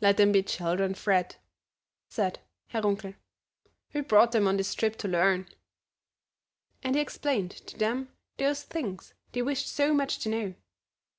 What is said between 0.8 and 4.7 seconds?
Fred," said Herr Runkel. "We brought them on